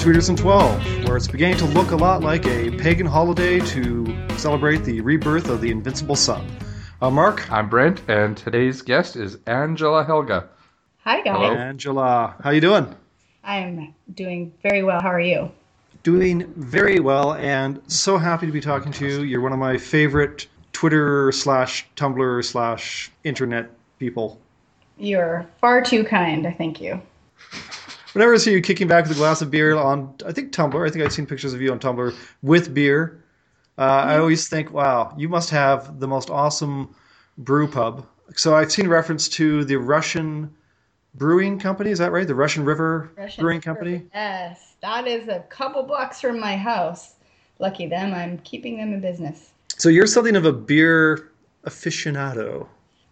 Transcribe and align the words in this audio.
Welcome 0.00 0.14
Tweeters 0.14 0.28
and 0.30 0.38
12, 0.38 1.04
where 1.04 1.16
it's 1.18 1.28
beginning 1.28 1.58
to 1.58 1.66
look 1.66 1.90
a 1.90 1.96
lot 1.96 2.22
like 2.22 2.46
a 2.46 2.70
pagan 2.70 3.04
holiday 3.04 3.60
to 3.60 4.06
celebrate 4.38 4.78
the 4.78 5.02
rebirth 5.02 5.50
of 5.50 5.60
the 5.60 5.70
invincible 5.70 6.16
sun. 6.16 6.46
Uh, 7.02 7.10
Mark? 7.10 7.52
I'm 7.52 7.68
Brent, 7.68 8.00
and 8.08 8.34
today's 8.34 8.80
guest 8.80 9.14
is 9.14 9.36
Angela 9.46 10.02
Helga. 10.02 10.48
Hi, 11.04 11.20
guys. 11.20 11.36
Hello. 11.36 11.54
Angela, 11.54 12.34
how 12.42 12.48
are 12.48 12.54
you 12.54 12.62
doing? 12.62 12.94
I'm 13.44 13.94
doing 14.14 14.54
very 14.62 14.82
well. 14.82 15.02
How 15.02 15.10
are 15.10 15.20
you? 15.20 15.52
Doing 16.02 16.50
very 16.56 16.98
well, 16.98 17.34
and 17.34 17.82
so 17.86 18.16
happy 18.16 18.46
to 18.46 18.52
be 18.52 18.62
talking 18.62 18.92
to 18.92 19.06
you. 19.06 19.22
You're 19.24 19.42
one 19.42 19.52
of 19.52 19.58
my 19.58 19.76
favorite 19.76 20.46
Twitter 20.72 21.30
slash 21.30 21.86
Tumblr 21.96 22.42
slash 22.42 23.12
internet 23.24 23.68
people. 23.98 24.40
You're 24.96 25.46
far 25.60 25.82
too 25.82 26.04
kind. 26.04 26.46
I 26.46 26.52
thank 26.52 26.80
you. 26.80 27.02
Whenever 28.12 28.34
I 28.34 28.38
see 28.38 28.52
you 28.52 28.60
kicking 28.60 28.88
back 28.88 29.04
with 29.04 29.12
a 29.12 29.20
glass 29.20 29.40
of 29.40 29.50
beer 29.50 29.76
on, 29.76 30.14
I 30.26 30.32
think 30.32 30.52
Tumblr, 30.52 30.86
I 30.86 30.90
think 30.90 31.04
I've 31.04 31.12
seen 31.12 31.26
pictures 31.26 31.54
of 31.54 31.60
you 31.60 31.70
on 31.70 31.78
Tumblr 31.78 32.14
with 32.42 32.74
beer. 32.74 33.22
Uh, 33.78 33.82
I 33.82 34.18
always 34.18 34.48
think, 34.48 34.72
wow, 34.72 35.14
you 35.16 35.28
must 35.28 35.50
have 35.50 36.00
the 36.00 36.08
most 36.08 36.28
awesome 36.28 36.94
brew 37.38 37.68
pub. 37.68 38.06
So 38.36 38.54
I've 38.54 38.70
seen 38.72 38.88
reference 38.88 39.28
to 39.30 39.64
the 39.64 39.76
Russian 39.76 40.54
Brewing 41.14 41.58
Company. 41.58 41.90
Is 41.90 41.98
that 41.98 42.12
right? 42.12 42.26
The 42.26 42.34
Russian 42.34 42.64
River 42.64 43.12
Russian 43.16 43.42
Brewing 43.42 43.58
River. 43.58 43.64
Company. 43.64 44.02
Yes, 44.12 44.74
that 44.82 45.06
is 45.06 45.28
a 45.28 45.40
couple 45.48 45.82
blocks 45.82 46.20
from 46.20 46.38
my 46.38 46.56
house. 46.56 47.14
Lucky 47.58 47.86
them. 47.86 48.12
I'm 48.14 48.38
keeping 48.38 48.76
them 48.76 48.92
in 48.92 49.00
business. 49.00 49.50
So 49.76 49.88
you're 49.88 50.06
something 50.06 50.36
of 50.36 50.44
a 50.44 50.52
beer 50.52 51.30
aficionado. 51.64 52.68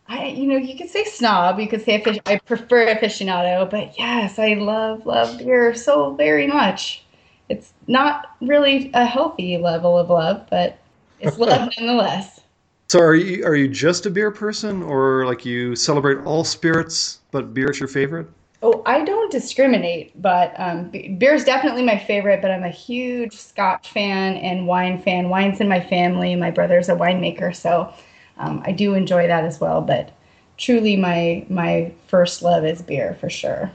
I, 0.08 0.26
you 0.28 0.46
know, 0.46 0.56
you 0.56 0.76
could 0.76 0.88
say 0.88 1.04
snob. 1.04 1.60
You 1.60 1.68
could 1.68 1.84
say 1.84 2.02
I 2.24 2.38
prefer 2.38 2.86
aficionado, 2.86 3.68
but 3.68 3.98
yes, 3.98 4.38
I 4.38 4.54
love 4.54 5.04
love 5.04 5.38
beer 5.38 5.74
so 5.74 6.14
very 6.14 6.46
much. 6.46 7.04
It's 7.50 7.72
not 7.86 8.34
really 8.40 8.90
a 8.94 9.04
healthy 9.04 9.58
level 9.58 9.98
of 9.98 10.08
love, 10.08 10.46
but 10.50 10.78
it's 11.20 11.38
love 11.38 11.70
nonetheless. 11.78 12.40
So 12.88 13.00
are 13.00 13.14
you 13.14 13.44
are 13.44 13.54
you 13.54 13.68
just 13.68 14.06
a 14.06 14.10
beer 14.10 14.30
person, 14.30 14.82
or 14.82 15.26
like 15.26 15.44
you 15.44 15.76
celebrate 15.76 16.24
all 16.24 16.42
spirits, 16.42 17.20
but 17.30 17.52
beer 17.52 17.70
is 17.70 17.78
your 17.78 17.88
favorite? 17.88 18.28
Oh, 18.62 18.82
I 18.86 19.04
don't 19.04 19.30
discriminate, 19.30 20.20
but 20.20 20.52
um, 20.58 20.90
beer 21.18 21.34
is 21.34 21.44
definitely 21.44 21.84
my 21.84 21.98
favorite. 21.98 22.40
But 22.40 22.50
I'm 22.50 22.64
a 22.64 22.70
huge 22.70 23.36
Scotch 23.36 23.90
fan 23.90 24.36
and 24.36 24.66
wine 24.66 25.02
fan. 25.02 25.28
Wine's 25.28 25.60
in 25.60 25.68
my 25.68 25.80
family. 25.80 26.34
My 26.34 26.50
brother's 26.50 26.88
a 26.88 26.94
winemaker, 26.94 27.54
so 27.54 27.92
um, 28.38 28.62
I 28.64 28.72
do 28.72 28.94
enjoy 28.94 29.26
that 29.26 29.44
as 29.44 29.60
well. 29.60 29.80
But 29.80 30.10
truly, 30.56 30.96
my 30.96 31.44
my 31.48 31.92
first 32.06 32.42
love 32.42 32.64
is 32.64 32.82
beer 32.82 33.16
for 33.20 33.30
sure. 33.30 33.70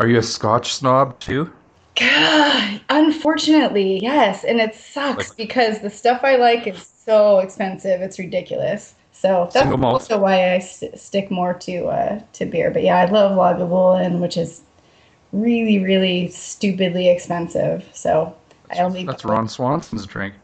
Are 0.00 0.08
you 0.08 0.18
a 0.18 0.22
Scotch 0.22 0.74
snob 0.74 1.18
too? 1.20 1.52
God, 1.96 2.80
unfortunately, 2.88 4.00
yes, 4.02 4.42
and 4.44 4.60
it 4.60 4.74
sucks 4.74 5.28
Like- 5.28 5.36
because 5.36 5.80
the 5.80 5.90
stuff 5.90 6.20
I 6.24 6.36
like 6.36 6.66
is 6.66 6.84
so 6.84 7.38
expensive. 7.38 8.00
It's 8.02 8.18
ridiculous. 8.18 8.94
So 9.12 9.48
that's 9.54 9.70
also 9.70 10.18
why 10.18 10.54
I 10.54 10.58
st- 10.58 10.98
stick 10.98 11.30
more 11.30 11.54
to 11.54 11.86
uh, 11.86 12.20
to 12.34 12.44
beer. 12.46 12.70
But 12.70 12.82
yeah, 12.82 12.98
I 12.98 13.04
love 13.06 13.32
Lagavulin, 13.36 14.18
which 14.18 14.36
is 14.36 14.62
really, 15.32 15.78
really 15.78 16.28
stupidly 16.28 17.08
expensive. 17.08 17.88
So 17.94 18.34
I 18.70 18.78
only 18.78 19.04
That's 19.04 19.24
Ron 19.24 19.48
Swanson's 19.48 20.04
drink. 20.04 20.34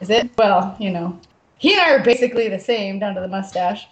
Is 0.00 0.10
it? 0.10 0.30
Well, 0.38 0.74
you 0.80 0.90
know, 0.90 1.18
he 1.64 1.72
and 1.72 1.80
I 1.80 1.94
are 1.94 2.04
basically 2.04 2.50
the 2.50 2.58
same 2.58 2.98
down 2.98 3.14
to 3.14 3.22
the 3.22 3.28
mustache. 3.28 3.86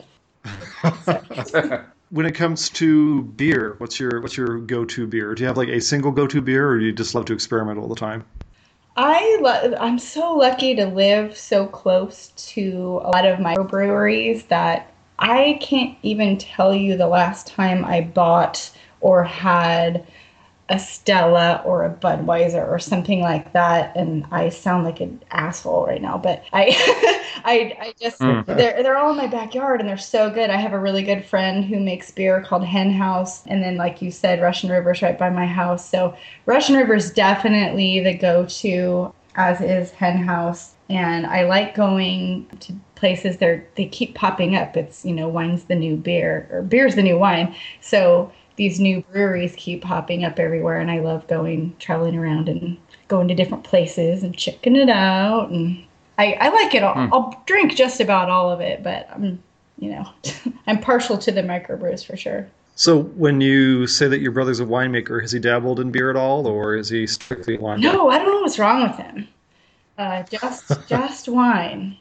When 2.10 2.26
it 2.26 2.34
comes 2.34 2.68
to 2.68 3.22
beer, 3.22 3.76
what's 3.78 3.98
your 3.98 4.20
what's 4.20 4.36
your 4.36 4.58
go 4.58 4.84
to 4.84 5.06
beer? 5.06 5.34
Do 5.34 5.40
you 5.40 5.46
have 5.46 5.56
like 5.56 5.70
a 5.70 5.80
single 5.80 6.12
go 6.12 6.26
to 6.26 6.42
beer, 6.42 6.68
or 6.68 6.78
do 6.78 6.84
you 6.84 6.92
just 6.92 7.14
love 7.14 7.24
to 7.24 7.32
experiment 7.32 7.78
all 7.78 7.88
the 7.88 7.96
time? 7.96 8.26
I 8.98 9.38
lo- 9.40 9.74
I'm 9.80 9.98
so 9.98 10.34
lucky 10.34 10.74
to 10.74 10.84
live 10.84 11.34
so 11.34 11.66
close 11.66 12.32
to 12.52 13.00
a 13.02 13.08
lot 13.08 13.24
of 13.24 13.38
microbreweries 13.38 14.46
that 14.48 14.92
I 15.18 15.58
can't 15.62 15.96
even 16.02 16.36
tell 16.36 16.74
you 16.74 16.98
the 16.98 17.08
last 17.08 17.46
time 17.46 17.86
I 17.86 18.02
bought 18.02 18.70
or 19.00 19.24
had 19.24 20.06
a 20.68 20.78
Stella 20.78 21.62
or 21.64 21.84
a 21.84 21.90
Budweiser 21.94 22.66
or 22.66 22.78
something 22.78 23.20
like 23.20 23.52
that. 23.52 23.94
And 23.96 24.26
I 24.30 24.48
sound 24.48 24.84
like 24.84 25.00
an 25.00 25.22
asshole 25.30 25.86
right 25.86 26.00
now, 26.00 26.16
but 26.18 26.44
I, 26.52 26.68
I, 27.44 27.76
I 27.80 27.94
just 28.00 28.20
Mm. 28.20 28.44
they're 28.46 28.82
they're 28.82 28.96
all 28.96 29.10
in 29.10 29.16
my 29.16 29.26
backyard 29.26 29.80
and 29.80 29.88
they're 29.88 29.96
so 29.98 30.30
good. 30.30 30.50
I 30.50 30.56
have 30.56 30.72
a 30.72 30.78
really 30.78 31.02
good 31.02 31.24
friend 31.24 31.64
who 31.64 31.78
makes 31.80 32.10
beer 32.10 32.42
called 32.42 32.64
Hen 32.64 32.90
House, 32.92 33.46
and 33.46 33.62
then 33.62 33.76
like 33.76 34.02
you 34.02 34.10
said, 34.10 34.40
Russian 34.40 34.70
River's 34.70 35.02
right 35.02 35.18
by 35.18 35.30
my 35.30 35.46
house. 35.46 35.88
So 35.88 36.16
Russian 36.46 36.76
River's 36.76 37.10
definitely 37.12 38.00
the 38.00 38.14
go-to, 38.16 39.12
as 39.34 39.60
is 39.60 39.90
Hen 39.92 40.18
House. 40.18 40.74
And 40.90 41.26
I 41.26 41.44
like 41.44 41.74
going 41.74 42.48
to 42.60 42.74
places 42.94 43.38
there 43.38 43.66
they 43.76 43.86
keep 43.86 44.14
popping 44.14 44.54
up. 44.56 44.76
It's 44.76 45.04
you 45.04 45.14
know 45.14 45.28
wine's 45.28 45.64
the 45.64 45.74
new 45.74 45.96
beer 45.96 46.48
or 46.50 46.62
beer's 46.62 46.94
the 46.94 47.02
new 47.02 47.18
wine. 47.18 47.54
So 47.80 48.32
these 48.56 48.80
new 48.80 49.02
breweries 49.12 49.54
keep 49.56 49.82
popping 49.82 50.24
up 50.24 50.38
everywhere, 50.38 50.80
and 50.80 50.90
I 50.90 51.00
love 51.00 51.26
going 51.28 51.74
traveling 51.78 52.16
around 52.16 52.48
and 52.48 52.76
going 53.08 53.28
to 53.28 53.34
different 53.34 53.64
places 53.64 54.22
and 54.22 54.36
checking 54.36 54.76
it 54.76 54.88
out. 54.88 55.50
And 55.50 55.84
I, 56.18 56.34
I 56.34 56.48
like 56.48 56.74
it 56.74 56.82
all. 56.82 56.94
Hmm. 56.94 57.12
I'll 57.12 57.42
drink 57.46 57.74
just 57.74 58.00
about 58.00 58.30
all 58.30 58.50
of 58.50 58.60
it, 58.60 58.82
but 58.82 59.08
I'm 59.12 59.42
you 59.78 59.90
know 59.90 60.08
I'm 60.66 60.80
partial 60.80 61.18
to 61.18 61.32
the 61.32 61.42
microbrews 61.42 62.04
for 62.04 62.16
sure. 62.16 62.48
So 62.74 63.02
when 63.02 63.40
you 63.40 63.86
say 63.86 64.08
that 64.08 64.20
your 64.20 64.32
brother's 64.32 64.60
a 64.60 64.64
winemaker, 64.64 65.20
has 65.20 65.30
he 65.32 65.38
dabbled 65.38 65.78
in 65.78 65.90
beer 65.90 66.10
at 66.10 66.16
all, 66.16 66.46
or 66.46 66.74
is 66.74 66.88
he 66.88 67.06
strictly 67.06 67.58
wine? 67.58 67.80
No, 67.80 68.08
I 68.08 68.18
don't 68.18 68.28
know 68.28 68.40
what's 68.40 68.58
wrong 68.58 68.82
with 68.82 68.96
him. 68.96 69.28
Uh, 69.98 70.22
just 70.24 70.72
just 70.88 71.28
wine 71.28 71.96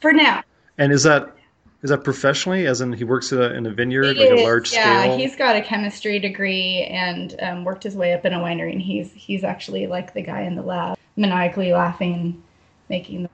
for 0.00 0.12
now. 0.12 0.42
And 0.78 0.92
is 0.92 1.02
that 1.02 1.34
is 1.82 1.90
that 1.90 2.04
professionally, 2.04 2.66
as 2.66 2.80
in 2.80 2.92
he 2.92 3.04
works 3.04 3.32
at 3.32 3.38
a, 3.40 3.54
in 3.54 3.66
a 3.66 3.70
vineyard, 3.70 4.16
It 4.16 4.18
like 4.18 4.30
a 4.30 4.34
is, 4.34 4.42
large 4.44 4.72
yeah, 4.72 5.02
scale? 5.02 5.16
he's 5.16 5.36
got 5.36 5.56
a 5.56 5.62
chemistry 5.62 6.18
degree 6.18 6.86
and 6.90 7.34
um, 7.40 7.64
worked 7.64 7.84
his 7.84 7.96
way 7.96 8.12
up 8.12 8.24
in 8.24 8.32
a 8.34 8.38
winery, 8.38 8.72
and 8.72 8.82
he's 8.82 9.12
he's 9.12 9.44
actually 9.44 9.86
like 9.86 10.12
the 10.12 10.22
guy 10.22 10.42
in 10.42 10.56
the 10.56 10.62
lab, 10.62 10.98
maniacally 11.16 11.72
laughing 11.72 12.14
and 12.14 12.42
making 12.88 13.22
the 13.22 13.30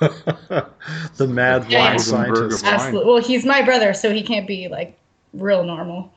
the 1.16 1.26
mad 1.28 1.70
Yeah, 1.70 1.80
wine 1.80 1.98
scientist. 1.98 2.64
Absolutely. 2.64 3.12
Well, 3.12 3.22
he's 3.22 3.44
my 3.44 3.62
brother, 3.62 3.92
so 3.94 4.12
he 4.12 4.22
can't 4.22 4.46
be 4.46 4.68
like 4.68 4.98
real 5.32 5.64
normal. 5.64 6.12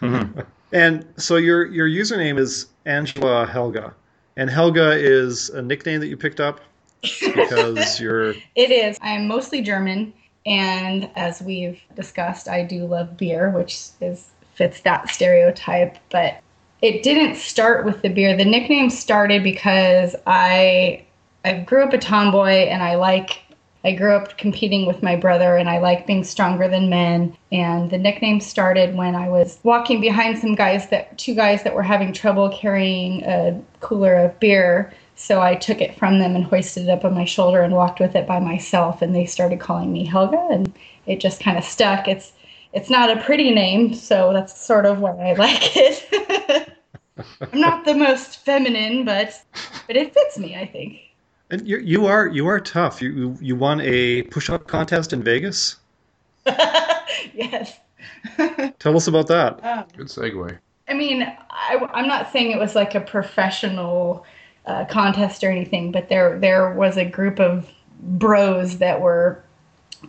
And 0.72 1.06
so 1.18 1.36
your 1.36 1.66
your 1.66 1.86
username 1.86 2.38
is 2.38 2.66
Angela 2.86 3.46
Helga, 3.46 3.94
and 4.38 4.48
Helga 4.48 4.92
is 4.92 5.50
a 5.50 5.60
nickname 5.60 6.00
that 6.00 6.06
you 6.06 6.16
picked 6.16 6.40
up 6.40 6.60
because 7.02 8.00
you're 8.00 8.30
It 8.54 8.70
is. 8.70 8.98
I'm 9.02 9.28
mostly 9.28 9.60
German, 9.60 10.14
and 10.44 11.10
as 11.14 11.40
we've 11.40 11.80
discussed, 11.94 12.48
I 12.48 12.64
do 12.64 12.86
love 12.86 13.16
beer, 13.16 13.50
which 13.50 13.88
is 14.00 14.30
fits 14.54 14.80
that 14.80 15.08
stereotype. 15.08 15.96
But 16.10 16.40
it 16.80 17.02
didn't 17.02 17.36
start 17.36 17.84
with 17.84 18.02
the 18.02 18.08
beer. 18.08 18.36
The 18.36 18.44
nickname 18.44 18.90
started 18.90 19.42
because 19.42 20.16
I 20.26 21.04
I 21.44 21.54
grew 21.60 21.82
up 21.82 21.92
a 21.92 21.98
tomboy, 21.98 22.66
and 22.68 22.82
I 22.82 22.96
like. 22.96 23.40
I 23.84 23.90
grew 23.90 24.14
up 24.14 24.38
competing 24.38 24.86
with 24.86 25.02
my 25.02 25.16
brother, 25.16 25.56
and 25.56 25.68
I 25.68 25.78
like 25.78 26.06
being 26.06 26.22
stronger 26.22 26.68
than 26.68 26.88
men. 26.88 27.36
And 27.50 27.90
the 27.90 27.98
nickname 27.98 28.40
started 28.40 28.94
when 28.94 29.16
I 29.16 29.28
was 29.28 29.58
walking 29.64 30.00
behind 30.00 30.38
some 30.38 30.54
guys 30.54 30.88
that 30.90 31.18
two 31.18 31.34
guys 31.34 31.64
that 31.64 31.74
were 31.74 31.82
having 31.82 32.12
trouble 32.12 32.48
carrying 32.50 33.24
a 33.24 33.60
cooler 33.80 34.14
of 34.14 34.38
beer. 34.38 34.92
So 35.22 35.40
I 35.40 35.54
took 35.54 35.80
it 35.80 35.96
from 35.96 36.18
them 36.18 36.34
and 36.34 36.44
hoisted 36.44 36.88
it 36.88 36.90
up 36.90 37.04
on 37.04 37.14
my 37.14 37.24
shoulder 37.24 37.62
and 37.62 37.72
walked 37.72 38.00
with 38.00 38.16
it 38.16 38.26
by 38.26 38.40
myself. 38.40 39.02
And 39.02 39.14
they 39.14 39.24
started 39.24 39.60
calling 39.60 39.92
me 39.92 40.04
Helga, 40.04 40.48
and 40.50 40.72
it 41.06 41.20
just 41.20 41.40
kind 41.40 41.56
of 41.56 41.62
stuck. 41.62 42.08
It's 42.08 42.32
it's 42.72 42.90
not 42.90 43.08
a 43.08 43.22
pretty 43.22 43.52
name, 43.52 43.94
so 43.94 44.32
that's 44.32 44.66
sort 44.66 44.84
of 44.84 44.98
why 44.98 45.12
I 45.12 45.34
like 45.34 45.76
it. 45.76 46.76
I'm 47.52 47.60
not 47.60 47.84
the 47.84 47.94
most 47.94 48.44
feminine, 48.44 49.04
but 49.04 49.40
but 49.86 49.96
it 49.96 50.12
fits 50.12 50.38
me, 50.38 50.56
I 50.56 50.66
think. 50.66 50.98
and 51.50 51.68
you 51.68 51.78
you 51.78 52.06
are 52.06 52.26
you 52.26 52.48
are 52.48 52.58
tough. 52.58 53.00
You 53.00 53.12
you, 53.12 53.38
you 53.40 53.54
won 53.54 53.80
a 53.80 54.22
push 54.24 54.50
up 54.50 54.66
contest 54.66 55.12
in 55.12 55.22
Vegas. 55.22 55.76
yes. 57.32 57.78
Tell 58.80 58.96
us 58.96 59.06
about 59.06 59.28
that. 59.28 59.64
Um, 59.64 59.84
Good 59.96 60.08
segue. 60.08 60.58
I 60.88 60.94
mean, 60.94 61.22
I, 61.22 61.88
I'm 61.94 62.08
not 62.08 62.32
saying 62.32 62.50
it 62.50 62.58
was 62.58 62.74
like 62.74 62.96
a 62.96 63.00
professional 63.00 64.26
uh, 64.66 64.84
contest 64.86 65.42
or 65.42 65.50
anything, 65.50 65.92
but 65.92 66.08
there 66.08 66.38
there 66.38 66.72
was 66.72 66.96
a 66.96 67.04
group 67.04 67.40
of 67.40 67.68
bros 68.00 68.78
that 68.78 69.00
were 69.00 69.42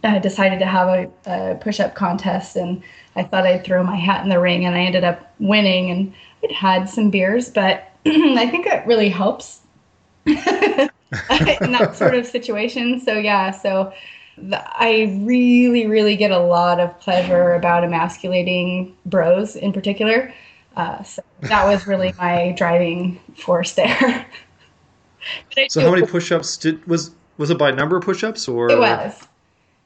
uh, 0.03 0.19
decided 0.19 0.59
to 0.59 0.65
have 0.65 0.87
a, 0.87 1.09
a 1.25 1.55
push-up 1.55 1.95
contest, 1.95 2.55
and 2.55 2.81
I 3.15 3.23
thought 3.23 3.45
I'd 3.45 3.63
throw 3.63 3.83
my 3.83 3.95
hat 3.95 4.23
in 4.23 4.29
the 4.29 4.39
ring, 4.39 4.65
and 4.65 4.75
I 4.75 4.81
ended 4.81 5.03
up 5.03 5.33
winning, 5.39 5.91
and 5.91 6.13
I'd 6.43 6.51
had 6.51 6.89
some 6.89 7.09
beers, 7.09 7.49
but 7.49 7.91
I 8.05 8.47
think 8.49 8.67
it 8.67 8.85
really 8.85 9.09
helps 9.09 9.61
in 10.25 10.35
that 10.35 11.95
sort 11.95 12.15
of 12.15 12.25
situation. 12.25 12.99
So 12.99 13.13
yeah, 13.13 13.51
so 13.51 13.93
I 14.51 15.19
really, 15.21 15.85
really 15.85 16.15
get 16.15 16.31
a 16.31 16.39
lot 16.39 16.79
of 16.79 16.99
pleasure 16.99 17.53
about 17.53 17.83
emasculating 17.83 18.95
bros 19.05 19.55
in 19.55 19.73
particular. 19.73 20.33
Uh, 20.75 21.03
so 21.03 21.21
that 21.47 21.65
was 21.65 21.87
really 21.87 22.13
my 22.17 22.53
driving 22.57 23.19
force 23.35 23.73
there. 23.73 24.25
So 25.67 25.81
how 25.81 25.91
many 25.91 26.03
push-ups 26.03 26.57
did 26.57 26.85
was 26.87 27.11
was 27.37 27.49
it 27.49 27.57
by 27.57 27.71
number 27.71 27.97
of 27.97 28.03
push-ups 28.03 28.47
or 28.47 28.69
It 28.69 28.79
was. 28.79 29.27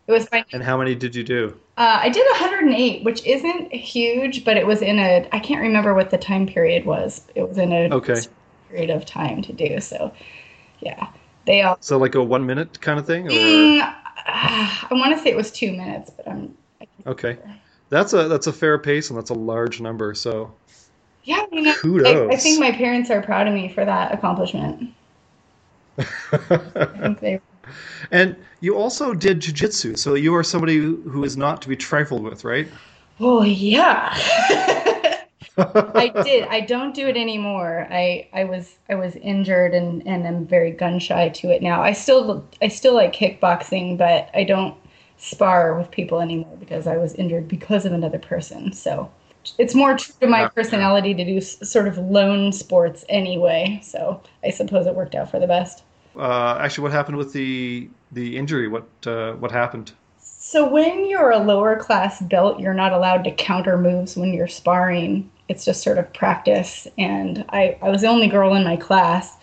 It 0.07 0.11
was 0.11 0.27
by 0.27 0.45
And 0.51 0.63
how 0.63 0.77
many 0.77 0.93
did 0.95 1.15
you 1.15 1.23
do? 1.23 1.59
Uh, 1.77 1.99
I 2.01 2.09
did 2.09 2.25
108, 2.25 3.03
which 3.03 3.23
isn't 3.25 3.71
huge, 3.73 4.43
but 4.43 4.57
it 4.57 4.65
was 4.65 4.81
in 4.81 4.99
a. 4.99 5.27
I 5.31 5.39
can't 5.39 5.61
remember 5.61 5.93
what 5.93 6.09
the 6.09 6.17
time 6.17 6.47
period 6.47 6.85
was. 6.85 7.21
It 7.35 7.47
was 7.47 7.57
in 7.57 7.71
a 7.71 7.89
Okay. 7.93 8.21
period 8.69 8.89
of 8.89 9.05
time 9.05 9.41
to 9.43 9.53
do. 9.53 9.79
So, 9.79 10.11
yeah, 10.79 11.07
they 11.45 11.61
all. 11.61 11.79
So 11.81 11.97
like 11.97 12.15
a 12.15 12.23
one 12.23 12.45
minute 12.45 12.81
kind 12.81 12.99
of 12.99 13.05
thing, 13.05 13.29
or 13.29 13.35
Mm, 13.35 13.95
I 14.27 14.87
want 14.91 15.15
to 15.15 15.21
say 15.23 15.29
it 15.29 15.35
was 15.37 15.51
two 15.51 15.71
minutes, 15.71 16.11
but 16.15 16.27
I'm. 16.27 16.57
okay, 17.05 17.37
that's 17.89 18.13
a 18.13 18.27
that's 18.27 18.47
a 18.47 18.53
fair 18.53 18.77
pace 18.79 19.09
and 19.09 19.17
that's 19.17 19.29
a 19.29 19.35
large 19.35 19.81
number. 19.81 20.13
So 20.13 20.55
Yeah, 21.27 21.45
you 21.51 21.61
know, 21.61 21.73
I, 22.05 22.35
I 22.35 22.37
think 22.37 22.57
my 22.57 22.71
parents 22.71 23.09
are 23.09 23.21
proud 23.21 23.49
of 23.49 23.53
me 23.53 23.67
for 23.67 23.83
that 23.83 24.13
accomplishment. 24.13 24.93
I 25.97 26.05
think 27.01 27.19
they. 27.19 27.41
and 28.11 28.37
you 28.61 28.77
also 28.77 29.13
did 29.13 29.41
jujitsu, 29.41 29.97
so 29.97 30.13
you 30.13 30.33
are 30.33 30.43
somebody 30.43 30.77
who 30.77 30.95
who 31.09 31.25
is 31.25 31.35
not 31.35 31.61
to 31.63 31.67
be 31.67 31.75
trifled 31.75 32.23
with, 32.23 32.45
right? 32.45 32.69
Oh 33.19 33.43
yeah. 33.43 34.13
I 35.57 36.13
did. 36.23 36.47
I 36.47 36.61
don't 36.61 36.95
do 36.95 37.07
it 37.09 37.17
anymore. 37.17 37.87
I, 37.91 38.29
I 38.31 38.45
was 38.45 38.77
I 38.87 38.95
was 38.95 39.17
injured 39.17 39.73
and 39.73 40.07
and 40.07 40.25
I'm 40.25 40.47
very 40.47 40.71
gun 40.71 40.97
shy 40.97 41.27
to 41.27 41.49
it 41.49 41.61
now. 41.61 41.81
I 41.81 41.91
still 41.91 42.47
I 42.61 42.69
still 42.69 42.93
like 42.95 43.11
kickboxing, 43.11 43.97
but 43.97 44.29
I 44.33 44.45
don't 44.45 44.77
spar 45.17 45.77
with 45.77 45.91
people 45.91 46.21
anymore 46.21 46.55
because 46.57 46.87
I 46.87 46.95
was 46.95 47.15
injured 47.15 47.49
because 47.49 47.85
of 47.85 47.91
another 47.91 48.19
person. 48.19 48.71
So 48.71 49.11
it's 49.57 49.75
more 49.75 49.97
true 49.97 50.15
to 50.21 50.27
my 50.27 50.47
personality 50.49 51.13
to 51.13 51.25
do 51.25 51.37
s- 51.37 51.57
sort 51.69 51.87
of 51.87 51.97
lone 51.97 52.51
sports 52.51 53.05
anyway. 53.09 53.79
So 53.83 54.21
I 54.43 54.49
suppose 54.49 54.85
it 54.87 54.95
worked 54.95 55.15
out 55.15 55.31
for 55.31 55.39
the 55.39 55.47
best. 55.47 55.83
Uh, 56.15 56.57
actually, 56.59 56.83
what 56.83 56.91
happened 56.91 57.17
with 57.17 57.33
the 57.33 57.89
the 58.11 58.37
injury? 58.37 58.67
What 58.67 58.87
uh, 59.05 59.33
what 59.33 59.51
happened? 59.51 59.91
So 60.19 60.67
when 60.67 61.09
you're 61.09 61.31
a 61.31 61.39
lower 61.39 61.75
class 61.75 62.21
belt, 62.21 62.59
you're 62.59 62.73
not 62.73 62.93
allowed 62.93 63.23
to 63.25 63.31
counter 63.31 63.77
moves 63.77 64.15
when 64.15 64.33
you're 64.33 64.47
sparring. 64.47 65.29
It's 65.49 65.65
just 65.65 65.83
sort 65.83 65.97
of 65.97 66.11
practice. 66.13 66.87
And 66.97 67.43
I, 67.49 67.77
I 67.81 67.89
was 67.89 68.01
the 68.01 68.07
only 68.07 68.27
girl 68.27 68.55
in 68.55 68.63
my 68.63 68.77
class, 68.77 69.35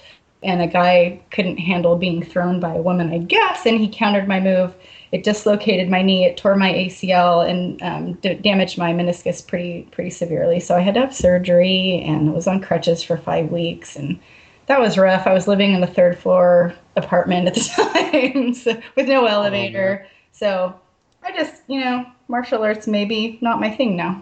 and 0.43 0.63
a 0.63 0.67
guy 0.67 1.21
couldn't 1.31 1.59
handle 1.59 1.97
being 1.97 2.23
thrown 2.23 2.59
by 2.59 2.75
a 2.75 2.83
woman, 2.83 3.13
I 3.13 3.19
guess, 3.19 3.67
and 3.67 3.79
he 3.79 3.89
countered 3.89 4.27
my 4.29 4.41
move. 4.41 4.75
It 5.15 5.23
dislocated 5.23 5.89
my 5.89 6.03
knee, 6.03 6.25
it 6.25 6.37
tore 6.37 6.57
my 6.57 6.73
ACL, 6.73 7.49
and 7.49 7.81
um, 7.83 8.15
d- 8.15 8.35
damaged 8.35 8.79
my 8.79 8.93
meniscus 8.93 9.47
pretty 9.47 9.87
pretty 9.93 10.11
severely. 10.11 10.59
So 10.59 10.75
I 10.75 10.81
had 10.81 10.95
to 10.95 11.01
have 11.03 11.15
surgery, 11.15 12.03
and 12.05 12.31
I 12.31 12.33
was 12.33 12.49
on 12.49 12.61
crutches 12.61 13.01
for 13.01 13.17
five 13.17 13.49
weeks, 13.53 13.95
and 13.95 14.19
that 14.67 14.81
was 14.81 14.99
rough. 14.99 15.29
I 15.29 15.33
was 15.33 15.47
living 15.47 15.73
in 15.73 15.85
a 15.85 15.87
third 15.87 16.19
floor 16.19 16.75
apartment 16.97 17.47
at 17.47 17.55
the 17.55 17.61
time 18.33 18.55
so, 18.55 18.77
with 18.97 19.07
no 19.07 19.27
elevator. 19.27 20.05
So 20.33 20.75
I 21.23 21.31
just, 21.31 21.63
you 21.69 21.79
know, 21.79 22.05
martial 22.27 22.65
arts 22.65 22.89
maybe 22.89 23.39
not 23.41 23.61
my 23.61 23.71
thing 23.71 23.95
now. 23.95 24.21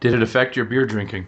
Did 0.00 0.12
it 0.12 0.22
affect 0.22 0.56
your 0.56 0.66
beer 0.66 0.84
drinking? 0.84 1.26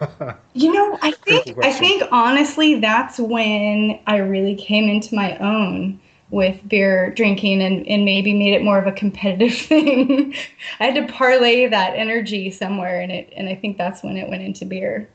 You 0.54 0.72
know, 0.72 0.98
I 1.02 1.12
think 1.12 1.56
I 1.62 1.72
think 1.72 2.02
honestly 2.12 2.78
that's 2.78 3.18
when 3.18 3.98
I 4.06 4.18
really 4.18 4.54
came 4.54 4.88
into 4.88 5.14
my 5.14 5.36
own 5.38 6.00
with 6.34 6.68
beer 6.68 7.10
drinking 7.10 7.62
and, 7.62 7.86
and 7.86 8.04
maybe 8.04 8.32
made 8.32 8.54
it 8.54 8.64
more 8.64 8.76
of 8.76 8.88
a 8.88 8.92
competitive 8.92 9.56
thing. 9.68 10.34
I 10.80 10.86
had 10.86 10.94
to 10.96 11.12
parlay 11.12 11.68
that 11.68 11.94
energy 11.94 12.50
somewhere 12.50 13.00
in 13.00 13.12
it 13.12 13.32
and 13.36 13.48
I 13.48 13.54
think 13.54 13.78
that's 13.78 14.02
when 14.02 14.16
it 14.16 14.28
went 14.28 14.42
into 14.42 14.64
beer. 14.64 15.08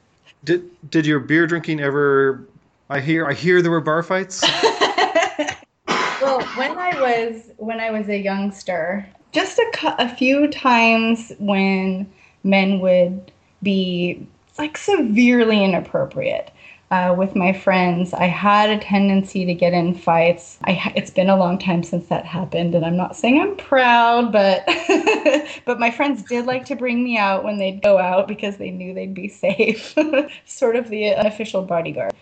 Did 0.45 0.69
did 0.89 1.05
your 1.05 1.19
beer 1.19 1.45
drinking 1.45 1.81
ever? 1.81 2.47
I 2.89 3.01
hear 3.01 3.27
I 3.27 3.33
hear 3.33 3.61
there 3.61 3.69
were 3.69 3.81
bar 3.81 4.01
fights. 4.01 4.41
well, 5.87 6.41
when 6.55 6.77
I 6.77 6.97
was 7.01 7.51
when 7.57 7.81
I 7.81 7.91
was 7.91 8.07
a 8.07 8.17
youngster, 8.17 9.05
just 9.33 9.59
a, 9.59 9.95
a 10.01 10.07
few 10.07 10.47
times 10.47 11.33
when 11.39 12.09
men 12.45 12.79
would 12.79 13.33
be 13.61 14.25
like 14.57 14.77
severely 14.77 15.61
inappropriate 15.65 16.51
uh, 16.91 17.13
with 17.15 17.35
my 17.35 17.53
friends, 17.53 18.13
I 18.13 18.25
had 18.25 18.69
a 18.69 18.79
tendency 18.79 19.45
to 19.45 19.53
get 19.53 19.73
in 19.73 19.93
fights. 19.93 20.57
I 20.63 20.91
it's 20.95 21.11
been 21.11 21.29
a 21.29 21.37
long 21.37 21.59
time 21.59 21.83
since 21.83 22.07
that 22.07 22.25
happened, 22.25 22.73
and 22.73 22.83
I'm 22.83 22.97
not 22.97 23.15
saying 23.15 23.39
I'm 23.39 23.55
proud, 23.57 24.31
but 24.31 24.63
but 25.65 25.79
my 25.79 25.91
friends 25.91 26.23
did 26.23 26.45
like 26.45 26.65
to 26.65 26.75
bring 26.75 27.03
me 27.03 27.17
out 27.17 27.43
when 27.43 27.59
they'd 27.59 27.83
go 27.83 27.99
out 27.99 28.27
because 28.27 28.57
they 28.57 28.71
knew 28.71 28.93
they'd 28.93 29.13
be 29.13 29.27
safe, 29.27 29.95
sort 30.45 30.75
of 30.75 30.89
the 30.89 31.13
unofficial 31.13 31.61
bodyguard. 31.61 32.13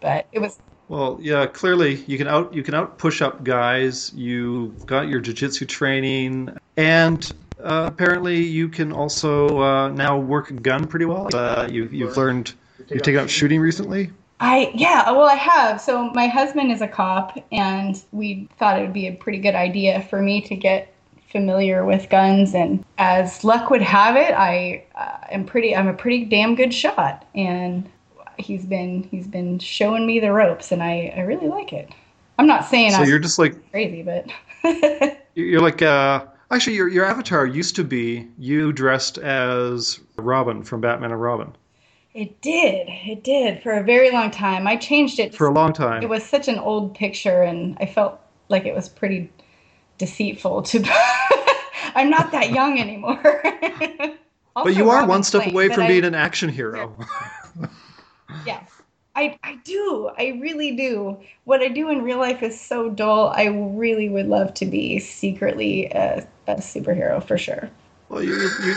But 0.00 0.26
it 0.30 0.40
was 0.40 0.58
Well, 0.88 1.18
yeah, 1.22 1.46
clearly 1.46 1.94
you 2.06 2.18
can 2.18 2.28
out 2.28 2.52
you 2.52 2.62
can 2.62 2.74
out 2.74 2.98
push 2.98 3.22
up 3.22 3.44
guys. 3.44 4.12
You 4.12 4.76
got 4.84 5.08
your 5.08 5.22
jujitsu 5.22 5.66
training, 5.66 6.54
and 6.76 7.32
uh, 7.58 7.88
apparently 7.90 8.42
you 8.42 8.68
can 8.68 8.92
also 8.92 9.62
uh, 9.62 9.88
now 9.88 10.18
work 10.18 10.50
a 10.50 10.54
gun 10.54 10.86
pretty 10.86 11.06
well. 11.06 11.34
Uh, 11.34 11.66
you 11.70 11.88
you've 11.90 12.18
learned 12.18 12.52
you've 12.90 13.02
taken 13.02 13.20
up 13.20 13.28
shooting 13.28 13.60
recently. 13.60 14.10
I 14.40 14.72
yeah, 14.74 15.08
well 15.12 15.28
I 15.28 15.36
have. 15.36 15.80
So 15.80 16.10
my 16.10 16.26
husband 16.26 16.72
is 16.72 16.80
a 16.80 16.88
cop 16.88 17.38
and 17.52 18.02
we 18.10 18.48
thought 18.58 18.76
it 18.78 18.82
would 18.82 18.92
be 18.92 19.06
a 19.06 19.14
pretty 19.14 19.38
good 19.38 19.54
idea 19.54 20.02
for 20.02 20.20
me 20.20 20.40
to 20.42 20.56
get 20.56 20.92
familiar 21.30 21.84
with 21.84 22.10
guns 22.10 22.54
and 22.54 22.84
as 22.98 23.44
luck 23.44 23.70
would 23.70 23.82
have 23.82 24.16
it, 24.16 24.34
I 24.34 24.84
uh, 24.96 25.18
am 25.30 25.46
pretty 25.46 25.76
I'm 25.76 25.86
a 25.86 25.94
pretty 25.94 26.24
damn 26.24 26.56
good 26.56 26.74
shot 26.74 27.24
and 27.36 27.88
he's 28.36 28.66
been 28.66 29.04
he's 29.04 29.28
been 29.28 29.60
showing 29.60 30.06
me 30.06 30.18
the 30.18 30.32
ropes 30.32 30.72
and 30.72 30.82
I 30.82 31.14
I 31.16 31.20
really 31.20 31.48
like 31.48 31.72
it. 31.72 31.90
I'm 32.38 32.48
not 32.48 32.64
saying 32.64 32.90
So 32.90 32.98
I'm 32.98 33.08
you're 33.08 33.20
just 33.20 33.38
like 33.38 33.70
crazy, 33.70 34.02
but 34.02 34.26
you're 35.34 35.60
like 35.60 35.82
uh, 35.82 36.24
actually 36.50 36.74
your 36.74 36.88
your 36.88 37.04
avatar 37.04 37.46
used 37.46 37.76
to 37.76 37.84
be 37.84 38.28
you 38.38 38.72
dressed 38.72 39.18
as 39.18 40.00
Robin 40.16 40.64
from 40.64 40.80
Batman 40.80 41.12
and 41.12 41.22
Robin 41.22 41.54
it 42.14 42.40
did. 42.40 42.88
It 42.88 43.24
did 43.24 43.62
for 43.62 43.72
a 43.72 43.82
very 43.82 44.10
long 44.10 44.30
time. 44.30 44.66
I 44.66 44.76
changed 44.76 45.18
it. 45.18 45.34
For 45.34 45.46
a 45.46 45.52
long 45.52 45.72
time. 45.72 46.02
it 46.02 46.08
was 46.08 46.24
such 46.24 46.48
an 46.48 46.58
old 46.58 46.94
picture 46.94 47.42
and 47.42 47.76
i 47.80 47.86
felt 47.86 48.20
like 48.48 48.64
it 48.66 48.74
was 48.74 48.88
pretty 48.88 49.30
deceitful 49.98 50.62
to 50.62 50.82
i'm 51.94 52.10
not 52.10 52.32
that 52.32 52.50
young 52.50 52.78
anymore. 52.78 53.42
But 54.54 54.76
you 54.76 54.90
are 54.90 55.06
one 55.06 55.22
step 55.22 55.46
away 55.46 55.68
from 55.70 55.86
being 55.86 56.04
an 56.04 56.14
action 56.14 56.50
hero. 56.50 56.94
yes. 58.46 58.70
I, 59.14 59.38
I 59.42 59.56
do. 59.64 60.10
I 60.18 60.38
really 60.40 60.74
do. 60.76 61.18
What 61.44 61.60
i 61.60 61.68
do 61.68 61.90
in 61.90 62.02
real 62.02 62.18
life 62.18 62.42
is 62.42 62.58
so 62.58 62.90
dull. 62.90 63.28
I 63.28 63.46
really 63.46 64.08
would 64.08 64.26
love 64.26 64.54
to 64.54 64.66
be 64.66 64.98
secretly 64.98 65.86
a, 65.86 66.26
a 66.46 66.56
superhero 66.56 67.22
for 67.22 67.36
sure. 67.38 67.70
Well, 68.08 68.22
you, 68.22 68.34
you, 68.34 68.50
you, 68.62 68.74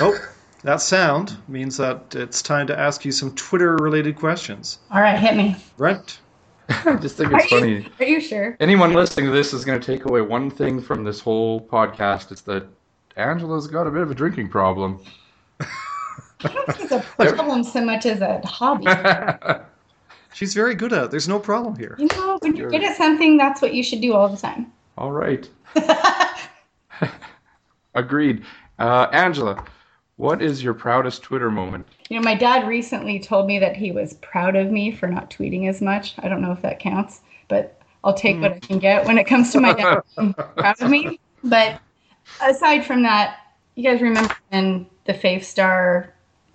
oh, 0.00 0.18
that 0.62 0.80
sound 0.80 1.36
means 1.48 1.76
that 1.76 2.14
it's 2.14 2.42
time 2.42 2.66
to 2.66 2.78
ask 2.78 3.04
you 3.04 3.12
some 3.12 3.34
Twitter-related 3.34 4.16
questions. 4.16 4.78
all 4.90 5.00
right 5.00 5.18
hit 5.18 5.36
me 5.36 5.56
Brent, 5.76 6.20
I 6.68 6.96
just 6.96 7.16
think 7.16 7.32
are 7.32 7.36
it's 7.38 7.46
funny. 7.48 7.72
you, 7.82 7.90
are 8.00 8.04
you 8.04 8.20
sure 8.20 8.56
Anyone 8.60 8.92
listening 8.92 9.26
to 9.26 9.32
this 9.32 9.52
is 9.54 9.64
going 9.64 9.80
to 9.80 9.86
take 9.86 10.04
away 10.06 10.20
one 10.20 10.50
thing 10.50 10.80
from 10.82 11.04
this 11.04 11.20
whole 11.20 11.60
podcast. 11.60 12.30
It's 12.32 12.42
that 12.42 12.66
Angela's 13.16 13.66
got 13.66 13.86
a 13.86 13.90
bit 13.90 14.02
of 14.02 14.10
a 14.10 14.14
drinking 14.14 14.48
problem. 14.48 15.00
i 15.60 15.66
don't 16.52 16.66
think 16.68 16.80
it's 16.80 16.92
a 16.92 17.00
problem 17.34 17.64
so 17.64 17.84
much 17.84 18.06
as 18.06 18.20
a 18.20 18.40
hobby 18.46 18.86
she's 20.32 20.54
very 20.54 20.74
good 20.74 20.92
at 20.92 21.04
it. 21.04 21.10
There's 21.10 21.26
no 21.28 21.38
problem 21.40 21.76
here. 21.76 21.96
you 21.98 22.06
know 22.12 22.38
when 22.42 22.54
you're 22.54 22.70
good 22.70 22.84
at 22.84 22.96
something 22.96 23.36
that's 23.36 23.60
what 23.60 23.74
you 23.74 23.82
should 23.82 24.00
do 24.00 24.12
all 24.14 24.28
the 24.28 24.36
time 24.36 24.72
All 24.96 25.10
right. 25.12 25.48
Agreed. 27.94 28.44
Uh, 28.78 29.08
Angela, 29.12 29.64
what 30.18 30.42
is 30.42 30.62
your 30.62 30.74
proudest 30.74 31.22
Twitter 31.22 31.50
moment? 31.50 31.86
You 32.10 32.16
know, 32.18 32.24
my 32.24 32.34
dad 32.34 32.68
recently 32.68 33.18
told 33.20 33.46
me 33.46 33.58
that 33.60 33.76
he 33.76 33.92
was 33.92 34.14
proud 34.14 34.56
of 34.56 34.70
me 34.70 34.90
for 34.90 35.06
not 35.06 35.30
tweeting 35.30 35.68
as 35.68 35.80
much. 35.80 36.14
I 36.18 36.28
don't 36.28 36.42
know 36.42 36.52
if 36.52 36.60
that 36.62 36.80
counts, 36.80 37.20
but 37.46 37.80
I'll 38.04 38.14
take 38.14 38.40
what 38.40 38.52
I 38.52 38.58
can 38.58 38.78
get 38.78 39.06
when 39.06 39.16
it 39.16 39.24
comes 39.26 39.52
to 39.52 39.60
my 39.60 39.72
dad 39.72 40.02
proud 40.56 40.80
of 40.82 40.90
me. 40.90 41.18
But 41.44 41.80
aside 42.42 42.84
from 42.84 43.02
that, 43.04 43.38
you 43.76 43.84
guys 43.84 44.02
remember 44.02 44.34
when 44.50 44.86
the 45.04 45.14
Favstar 45.14 46.08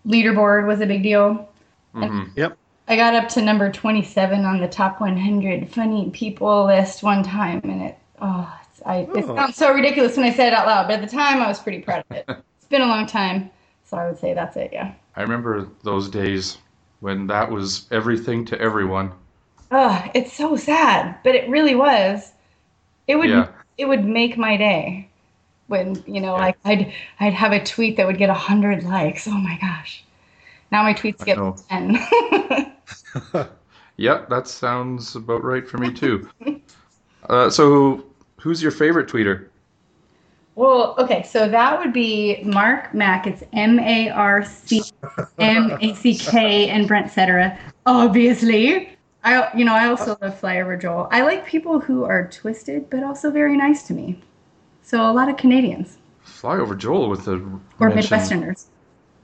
leaderboard 0.05 0.67
was 0.67 0.81
a 0.81 0.85
big 0.85 1.01
deal? 1.01 1.49
Mhm. 1.95 2.31
Yep. 2.35 2.57
I 2.89 2.97
got 2.97 3.13
up 3.15 3.29
to 3.29 3.41
number 3.41 3.71
27 3.71 4.43
on 4.43 4.59
the 4.59 4.67
top 4.67 4.99
100 4.99 5.69
funny 5.69 6.09
people 6.09 6.65
list 6.65 7.01
one 7.01 7.23
time, 7.23 7.61
and 7.63 7.81
it, 7.81 7.97
oh, 8.21 8.53
it's, 8.67 8.81
I, 8.85 8.97
it 8.97 9.09
Oh. 9.15 9.35
sounds 9.37 9.55
so 9.55 9.73
ridiculous 9.73 10.17
when 10.17 10.25
I 10.25 10.33
say 10.33 10.47
it 10.47 10.53
out 10.53 10.67
loud, 10.67 10.87
but 10.89 10.95
at 10.99 11.09
the 11.09 11.15
time 11.15 11.41
I 11.41 11.47
was 11.47 11.59
pretty 11.61 11.79
proud 11.79 12.03
of 12.09 12.17
it. 12.17 12.29
been 12.73 12.81
a 12.81 12.87
long 12.87 13.07
time, 13.07 13.51
so 13.85 13.97
I 13.97 14.07
would 14.07 14.19
say 14.19 14.33
that's 14.33 14.57
it, 14.57 14.71
yeah. 14.73 14.95
I 15.15 15.21
remember 15.23 15.67
those 15.83 16.09
days 16.09 16.57
when 16.99 17.27
that 17.27 17.49
was 17.51 17.87
everything 17.91 18.45
to 18.45 18.59
everyone. 18.59 19.13
Oh, 19.71 20.03
it's 20.13 20.33
so 20.33 20.55
sad, 20.55 21.17
but 21.23 21.35
it 21.35 21.49
really 21.49 21.75
was. 21.75 22.33
It 23.07 23.17
would 23.17 23.29
Yeah. 23.29 23.47
it 23.77 23.85
would 23.85 24.05
make 24.05 24.37
my 24.37 24.57
day 24.57 25.09
when 25.67 26.03
you 26.07 26.21
know 26.21 26.37
Yeah. 26.37 26.47
like 26.47 26.57
I'd 26.65 26.93
I'd 27.19 27.33
have 27.33 27.53
a 27.53 27.63
tweet 27.63 27.97
that 27.97 28.07
would 28.07 28.17
get 28.19 28.29
a 28.29 28.33
hundred 28.35 28.83
likes. 28.83 29.27
Oh 29.27 29.31
my 29.37 29.57
gosh, 29.61 30.03
Now 30.71 30.83
my 30.83 30.93
tweets 30.93 31.25
get 31.25 31.43
10. 31.69 31.97
Yep, 33.97 34.29
that 34.29 34.47
sounds 34.47 35.15
about 35.15 35.43
right 35.43 35.67
for 35.67 35.77
me 35.77 35.91
too. 35.93 36.29
uh, 37.29 37.49
so, 37.49 38.05
who's 38.41 38.61
your 38.61 38.71
favorite 38.71 39.07
tweeter? 39.09 39.47
Well, 40.55 40.95
okay, 40.99 41.23
so 41.23 41.49
that 41.49 41.79
would 41.79 41.93
be 41.93 42.43
Mark 42.43 42.93
Mack. 42.93 43.25
It's 43.27 43.43
M 43.53 43.79
A 43.79 44.09
R 44.09 44.43
C 44.45 44.83
M 45.39 45.77
A 45.81 45.95
C 45.95 46.15
K 46.15 46.69
and 46.69 46.87
Brent 46.87 47.11
Cetera. 47.11 47.57
Obviously. 47.85 48.89
I, 49.25 49.55
you 49.57 49.63
know, 49.63 49.73
I 49.73 49.87
also 49.87 50.17
love 50.21 50.39
Flyover 50.39 50.79
Joel. 50.79 51.07
I 51.09 51.21
like 51.21 51.45
people 51.45 51.79
who 51.79 52.03
are 52.03 52.27
twisted, 52.27 52.89
but 52.89 53.03
also 53.03 53.31
very 53.31 53.55
nice 53.55 53.83
to 53.83 53.93
me. 53.93 54.21
So 54.81 55.09
a 55.09 55.13
lot 55.13 55.29
of 55.29 55.37
Canadians 55.37 55.97
Flyover 56.25 56.77
Joel 56.77 57.09
with 57.09 57.25
the 57.25 57.35
or 57.79 57.89
mention- 57.89 58.17
Midwesterners. 58.17 58.65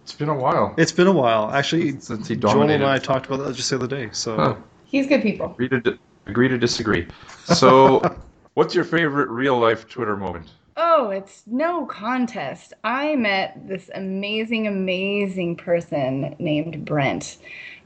It's 0.04 0.16
been 0.16 0.30
a 0.30 0.36
while 0.36 0.74
It's 0.78 0.92
been 0.92 1.06
a 1.06 1.12
while. 1.12 1.52
Actually, 1.52 2.00
since 2.00 2.28
he 2.28 2.36
Joel 2.36 2.68
and 2.70 2.84
I 2.84 2.98
talked 2.98 3.28
about 3.28 3.46
that 3.46 3.56
just 3.56 3.70
the 3.70 3.76
other 3.76 3.88
day. 3.88 4.10
So 4.12 4.36
Huh. 4.36 4.56
He's 4.86 5.06
good 5.06 5.22
people. 5.22 5.52
Agree 5.52 5.70
to, 5.70 6.00
agree 6.26 6.48
to 6.48 6.58
disagree. 6.58 7.06
So, 7.46 8.02
what's 8.56 8.74
your 8.74 8.86
favorite 8.86 9.30
real 9.30 9.60
life 9.60 9.88
Twitter 9.88 10.18
moment? 10.18 10.48
Oh, 10.82 11.10
it's 11.10 11.44
no 11.46 11.86
contest. 11.86 12.72
I 12.86 13.14
met 13.18 13.68
this 13.68 13.90
amazing, 13.94 14.66
amazing 14.66 15.58
person 15.58 16.34
named 16.40 16.86
Brent. 16.86 17.38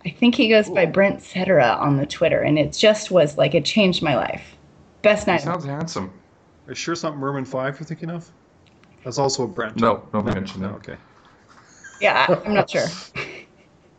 I 0.05 0.09
think 0.11 0.35
he 0.35 0.47
goes 0.47 0.69
by 0.69 0.85
Brent 0.85 1.23
Cetera 1.23 1.75
on 1.81 1.97
the 1.97 2.05
Twitter, 2.05 2.41
and 2.41 2.59
it 2.59 2.71
just 2.71 3.09
was 3.09 3.35
like 3.35 3.55
it 3.55 3.65
changed 3.65 4.03
my 4.03 4.15
life. 4.15 4.55
Best 5.01 5.25
He 5.25 5.31
night. 5.31 5.41
sounds 5.41 5.65
handsome. 5.65 6.11
Are 6.67 6.71
you 6.71 6.75
sure 6.75 6.91
it's 6.93 7.01
not 7.01 7.17
Merman 7.17 7.45
Five 7.45 7.79
you're 7.79 7.87
thinking 7.87 8.11
of? 8.11 8.29
That's 9.03 9.17
also 9.17 9.45
a 9.45 9.47
Brent. 9.47 9.77
No, 9.77 10.07
nobody 10.13 10.35
No, 10.35 10.41
mentioned 10.41 10.61
no, 10.61 10.67
that. 10.69 10.75
okay. 10.75 10.97
Yeah, 11.99 12.27
I- 12.29 12.45
I'm 12.45 12.53
not 12.53 12.69
sure. 12.69 12.85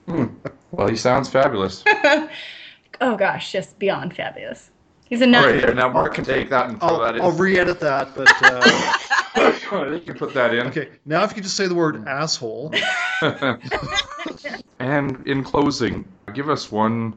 Hmm. 0.06 0.26
Well, 0.70 0.86
he 0.88 0.94
sounds 0.96 1.28
fabulous. 1.28 1.82
oh 3.00 3.16
gosh, 3.16 3.50
just 3.50 3.76
beyond 3.80 4.14
fabulous. 4.14 4.70
He's 5.08 5.20
a 5.20 5.26
nut. 5.26 5.44
right, 5.44 5.61
here, 5.61 5.75
now 5.75 5.88
Mark 5.88 6.14
can 6.14 6.25
take 6.25 6.49
that 6.50 6.68
and 6.70 6.80
throw 6.80 6.88
I'll, 6.88 7.00
that 7.00 7.16
in. 7.16 7.20
I'll 7.23 7.32
re-edit 7.32 7.78
that, 7.80 8.14
but 8.14 8.28
uh, 8.42 9.90
you 9.92 10.00
can 10.00 10.14
put 10.16 10.32
that 10.34 10.54
in. 10.54 10.66
okay. 10.68 10.88
Now, 11.04 11.25
if 11.25 11.30
you 11.30 11.34
could 11.37 11.44
just 11.44 11.56
say 11.56 11.66
the 11.66 11.75
word 11.75 12.06
asshole, 12.08 12.73
and 14.78 15.26
in 15.26 15.44
closing, 15.44 16.04
give 16.34 16.49
us 16.49 16.73
one 16.73 17.14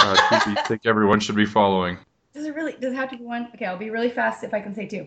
uh, 0.00 0.40
tweet 0.42 0.56
you 0.56 0.62
think 0.66 0.82
everyone 0.84 1.20
should 1.20 1.36
be 1.36 1.46
following. 1.46 1.96
Does 2.34 2.44
it 2.46 2.54
really? 2.54 2.72
Does 2.72 2.92
it 2.92 2.96
have 2.96 3.10
to 3.10 3.16
be 3.16 3.24
one? 3.24 3.48
Okay, 3.54 3.66
I'll 3.66 3.76
be 3.78 3.90
really 3.90 4.10
fast 4.10 4.44
if 4.44 4.52
I 4.54 4.60
can 4.60 4.74
say 4.74 4.86
two. 4.86 5.06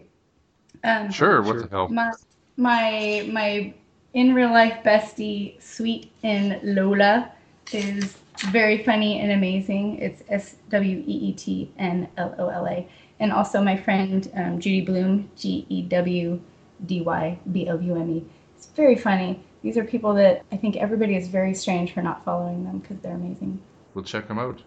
Um, 0.84 1.12
Sure, 1.12 1.42
what 1.42 1.54
Sure. 1.54 1.62
the 1.64 1.70
hell? 1.70 1.90
My 1.90 2.12
my 2.58 3.28
my 3.32 3.74
in 4.14 4.34
real 4.34 4.52
life 4.52 4.80
bestie, 4.84 5.62
sweet 5.62 6.12
in 6.24 6.60
Lola, 6.64 7.32
is 7.74 8.18
very 8.50 8.84
funny 8.84 9.20
and 9.20 9.32
amazing. 9.32 9.98
It's 10.00 10.24
S 10.30 10.56
W 10.70 11.04
E 11.06 11.30
E 11.30 11.34
T 11.34 11.72
N 11.78 12.08
L 12.18 12.36
O 12.40 12.50
L 12.50 12.68
A, 12.68 12.88
and 13.20 13.32
also 13.32 13.62
my 13.62 13.78
friend 13.78 14.32
um, 14.36 14.60
Judy 14.60 14.82
Bloom, 14.82 15.30
G 15.36 15.66
E 15.70 15.82
W 15.84 16.40
D 16.86 17.02
Y 17.02 17.40
B 17.52 17.68
L 17.68 17.82
U 17.82 17.96
M 17.96 18.10
E. 18.10 18.26
It's 18.56 18.68
very 18.68 18.96
funny. 18.96 19.40
These 19.62 19.78
are 19.78 19.84
people 19.84 20.14
that 20.16 20.44
I 20.52 20.58
think 20.58 20.76
everybody 20.76 21.16
is 21.16 21.28
very 21.28 21.54
strange 21.54 21.94
for 21.94 22.02
not 22.02 22.26
following 22.26 22.64
them 22.64 22.80
because 22.80 22.98
they're 23.00 23.16
amazing. 23.16 23.62
We'll 23.94 24.04
check 24.04 24.28
them 24.28 24.40
out. 24.40 24.62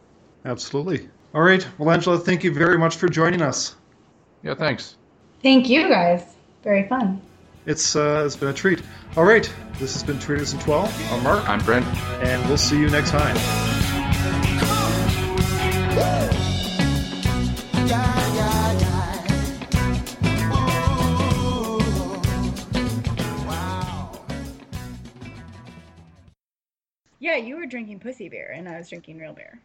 absolutely. 0.45 1.09
All 1.35 1.43
right. 1.43 1.67
Well, 1.79 1.91
Angela, 1.91 2.19
thank 2.19 2.45
you 2.45 2.53
very 2.53 2.79
much 2.79 2.97
for 2.97 3.09
joining 3.09 3.43
us. 3.43 3.75
Yeah, 4.45 4.55
thanks. 4.55 4.97
Thank 5.43 5.69
you 5.69 5.89
guys. 5.89 6.23
Very 6.63 6.87
fun. 6.87 7.21
It's 7.67 7.97
uh, 7.97 8.25
it's 8.27 8.37
been 8.37 8.49
a 8.49 8.53
treat. 8.53 8.83
All 9.17 9.25
right. 9.25 9.51
This 9.79 9.95
has 9.95 10.03
been 10.03 10.19
Tweeters 10.19 10.55
in 10.55 10.61
12. 10.61 11.13
I'm 11.13 11.23
Mark, 11.23 11.49
I'm 11.49 11.61
Brent. 11.65 11.87
and 12.23 12.47
we'll 12.47 12.57
see 12.57 12.79
you 12.79 12.89
next 12.91 13.11
time. 13.11 13.37
Yeah, 27.19 27.37
you 27.37 27.57
were 27.57 27.67
drinking 27.67 28.01
pussy 28.01 28.29
beer 28.29 28.53
and 28.55 28.69
I 28.69 28.77
was 28.77 28.91
drinking 28.91 29.19
real 29.19 29.33
beer. 29.33 29.59